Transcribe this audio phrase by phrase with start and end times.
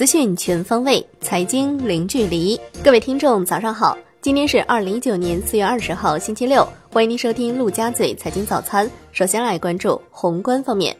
[0.00, 2.58] 资讯全方位，财经零距离。
[2.82, 3.94] 各位听众，早上好！
[4.22, 6.66] 今天是二零一九年四月二十号，星期六。
[6.90, 8.90] 欢迎您收听陆家嘴财经早餐。
[9.12, 10.96] 首先来关注宏观方面。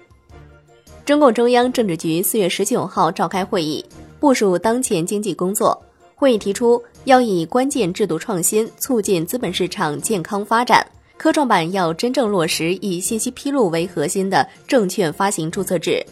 [1.06, 3.82] 中共中央政治局四月十九号召开会议，
[4.18, 5.82] 部署当前经济工作。
[6.14, 10.86] 会议提出，要以关键制度创新促进资本市场健康发展。
[11.16, 16.04] 科创板要真正落实以信息披露为核心的证券发行注册制。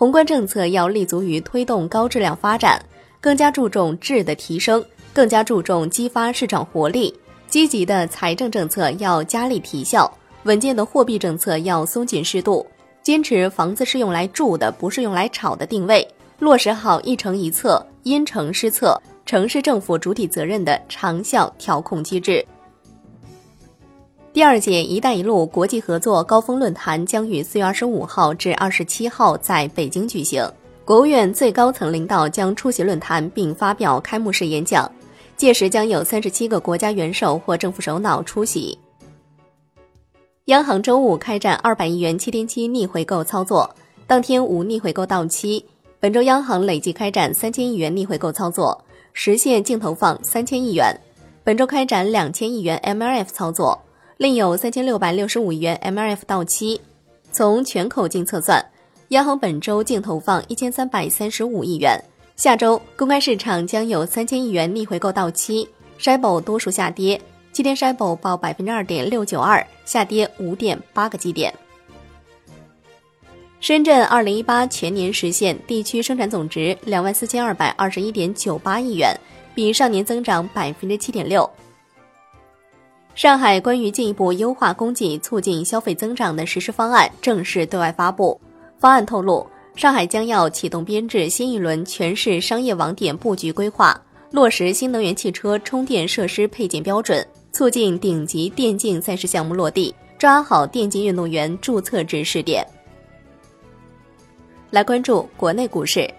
[0.00, 2.82] 宏观政策要立足于推动高质量发展，
[3.20, 4.82] 更加注重质的提升，
[5.12, 7.14] 更加注重激发市场活力。
[7.48, 10.10] 积极的财政政策要加力提效，
[10.44, 12.66] 稳健的货币政策要松紧适度，
[13.02, 22.42] 坚持房子是用来住的，不是用来炒的定位，落实好一城一策、因城施策、城市政府主体责任的长效调控机制。
[24.32, 30.48] 第二届“一带一路”国际合作高峰论坛将于四月二十五号至二十七号在北京举行，
[30.84, 34.88] 国务院最高层领导将出席论坛并发表开幕式演讲。
[35.36, 38.78] 届时将有三十七个国家元首或政府首脑出席。
[40.44, 43.68] 央行周五开展二百亿元七天期逆回购操作，
[44.06, 45.64] 当天无逆回购到期。
[45.98, 50.96] 本周央行累计开展三千亿元逆回购操作，实现净投放三千亿元。
[51.42, 53.76] 本周开展两千亿元 MLF 操作。
[54.20, 56.78] 另有三千六百六十五亿元 MLF 到期，
[57.32, 58.62] 从全口径测算，
[59.08, 61.98] 央行本周净投放一千三百三十五亿元。
[62.36, 65.66] 下周公开市场将有三千亿元逆回购到期
[65.96, 67.18] s h i b o 多数下跌，
[67.50, 71.54] 七天 s h i b o 报百分之二点六九二，下跌五点八个基点。
[73.58, 79.18] 深圳二零一八全年实现地区生产总值两万四千二百二十一点九八亿元，
[79.54, 81.48] 比上年增长百分之七点六。
[83.20, 88.40] 上海关于进一步优化供给、促进消费增长的实施方案正式对外发布。
[88.78, 93.94] 方案透露，上海将要启动编制新一轮全市商业网点布局规划，
[94.30, 97.22] 落实新能源汽车充电设施配件标准，
[97.52, 102.66] 促进顶级电竞赛事项目落地，抓好电竞运动员注册制试点。
[104.70, 106.10] 来关注国内股市，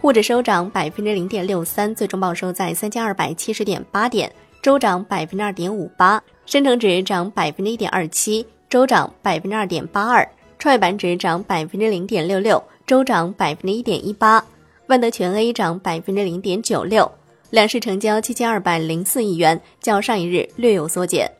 [0.00, 4.28] 沪指收涨百分之零点六三，最终报收在三千二百七十点八点。
[4.62, 10.28] 周涨百分之二点五八，深成指涨百分之一点二七，周涨百分之二点八二，
[10.58, 14.44] 创业板指涨百分之零点六六，周涨百分之一点一八，
[14.88, 17.10] 万德全 A 涨百分之零点九六，
[17.48, 21.30] 两市成交七千二百零四亿元，较上一日略有缩减。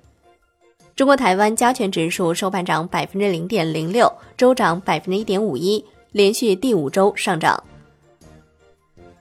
[0.97, 7.63] 中国台湾加权指数收盘涨百分之零点零六，周涨百分之一点五一，连续第五周上涨。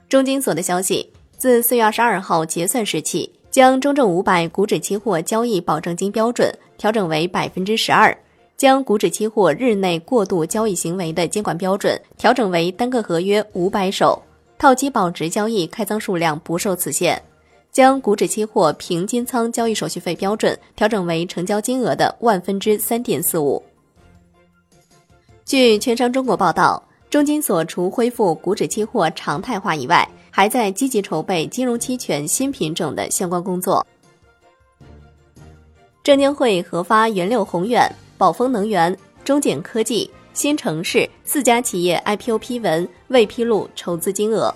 [0.08, 3.30] 中金所的消息，自四月二十二号结算时起。
[3.50, 8.16] 将中证五百股指期货交易保证金标准调整为百分之十二，
[8.56, 14.22] 将股指期货日内过度交易行为的监管标准调整为单个合约五百手，
[14.56, 17.20] 套期保值交易开仓数量不受此限，
[17.72, 23.60] 将股指期货平均仓交易手续费标准调整为成交金额的万分之三点四五。
[25.44, 33.86] 据券商中国报道，中金所除恢复股指期货常态化以外，还在积极筹备金融期权新品种的相关工作。
[36.02, 44.52] 证监会核发原六宏远、宝丰能源、中简科技、新城市四家企业 IPO 批文，未披露筹资金额。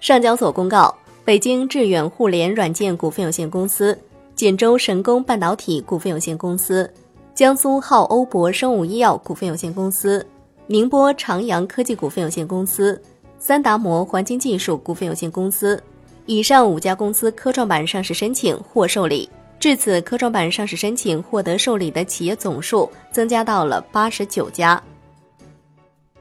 [0.00, 0.94] 上交所公告，
[1.24, 3.98] 北京致远互联软件股份有限公司、
[4.34, 6.92] 锦州神工半导体股份有限公司、
[7.34, 10.26] 江苏浩欧博生物医药股份有限公司、
[10.66, 13.00] 宁波长阳科技股份有限公司。
[13.46, 15.78] 三达摩环境技术股份有限公司，
[16.24, 19.28] 以上五家公司科创板上市申请获受理，
[19.60, 24.82] 至此科创板上市申请获得受理的企业总数增加到了八十九家。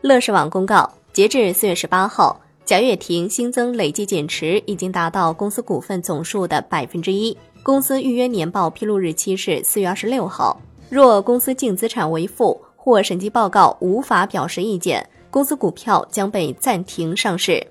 [0.01, 7.37] 乐视网公告，截至四月十八号，贾跃亭新增累计减持已经达到公司股份总数的百分之一。
[7.63, 10.59] 公司预约年报披露日期是四月二十六号。
[10.89, 15.09] 若公司净资产为负或审计报告无法表示意见。
[15.33, 17.65] 公司股票将被暂停上市。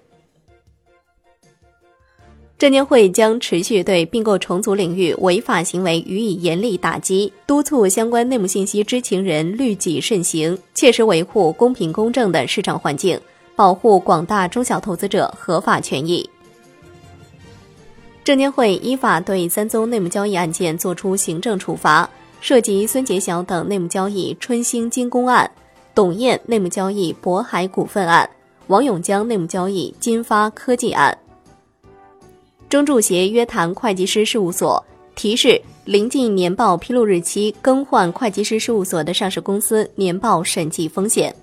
[2.59, 13.20] 证监会将持续对并购重组领域违法行为予以严厉打击，督促相关内幕信息知情人律己慎行，切实维护公平公正的市场环境，
[13.55, 16.29] 保护广大中小投资者合法权益。
[18.25, 22.11] 证监会依法对三宗内幕交易案件作出行政处罚，
[22.41, 25.49] 涉及孙杰晓等内幕交易春兴精工案。
[25.94, 28.28] 董燕内幕交易渤海股份案，
[28.68, 31.16] 王永江内幕交易金发科技案。
[32.68, 34.82] 中注协约谈会计师事务所，
[35.14, 41.34] 提示临近年报披露日期，更换会计师事务所的上市公司年报审计风险。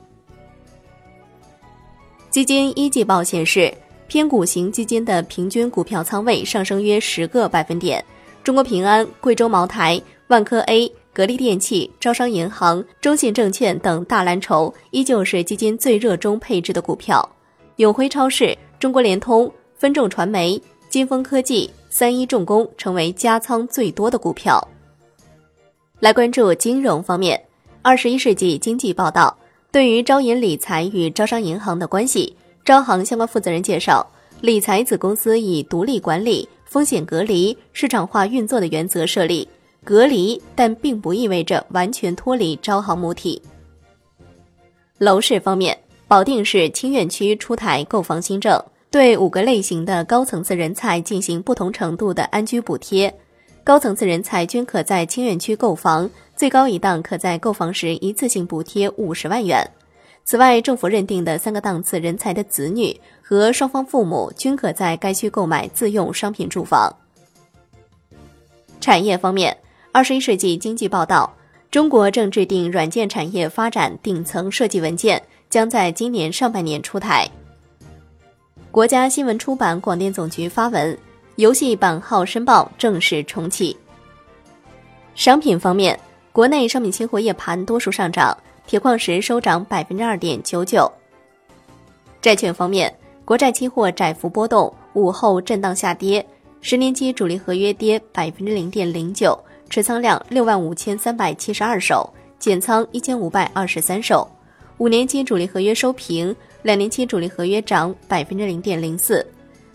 [2.31, 3.71] 基金一季报显示，
[4.07, 8.03] 偏股型基金的平均股票仓位上升约十个百分点。
[8.43, 17.29] 中国平安、贵州茅台、万科 A、格力电器、招商银行、中信证券等大蓝筹依旧是基金最热衷配置的股票。
[17.75, 20.57] 永辉超市、中国联通、分众传媒、
[20.87, 24.65] 金风科技、三一重工成为加仓最多的股票。
[25.99, 27.37] 来关注金融方面，
[27.81, 29.37] 二十一世纪经济报道
[29.73, 32.33] 对于招银理财与招商银行的关系，
[32.63, 36.47] 招行相关负责人介绍，理财子公司以独立管理。
[36.63, 39.49] 风险隔离、市场化运作的原则设立，
[39.89, 43.41] 隔离，但并不意味着完全脱离招行母体。
[44.99, 45.75] 楼市方面，
[46.07, 53.11] 保定市清苑区出台购房新政，对五个类型的高层次人才进行不同程度的安居补贴，
[53.63, 59.67] 高层次人才均可在清苑区购房，最高一档可在购房时一次性补贴五十万元。
[60.23, 66.95] 此外，政府认定的三个档次人才的子女和双方父母均可在该区购买自用商品住房。
[68.79, 69.57] 产业方面，
[69.91, 71.33] 二十一世纪经济报道，
[71.71, 77.27] 中国正制定软件产业发展顶层设计文件，将在今年上半年出台。
[78.69, 80.95] 国家新闻出版广电总局发文，
[81.37, 83.75] 游戏版号申报正式重启。
[85.15, 85.99] 商品方面，
[86.31, 88.37] 国内商品期货夜盘多数上涨。
[88.67, 90.91] 铁矿石收涨百分之二点九九。
[92.21, 92.95] 债券方面，
[93.25, 96.23] 国债期货窄幅波动，午后震荡下跌。
[96.61, 99.35] 十年期主力合约跌百分之零点零九，
[99.69, 104.27] 持仓量六万五千三百七十二手，减仓一千五百二十三手。
[104.77, 109.25] 五年期主力合约收平，两年期主力合约涨百分之零点零四。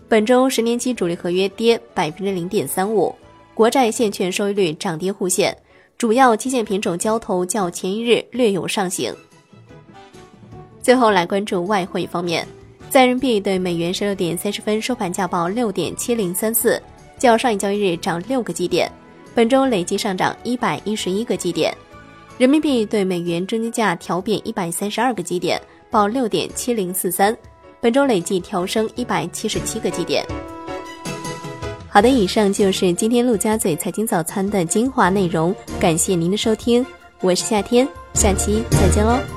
[0.09, 3.15] 本周十年期主力合约跌百分之零点三五，
[3.53, 5.55] 国债现券收益率涨跌互现。
[5.97, 9.15] 主要期限品种交投较前一日略有上行。
[10.81, 12.45] 最后来关注外汇方面，
[12.89, 16.81] 在人民币对美元十六点三十分收盘价报六点七零三四，
[17.17, 18.91] 较上一交易日涨六个基点，
[19.35, 21.75] 本周累计上涨一百一十一个基点。
[22.37, 25.61] 人民币对美元中间价调贬一百三十二个基点，
[25.91, 27.35] 报六点七零四三，
[27.81, 30.25] 本周累计调升一百七十七个基点。
[31.89, 36.85] 好的，以上就是今天陆家嘴财经早餐的精华内容，感谢您的收听，
[37.19, 39.34] 我是夏天，下期再见喽。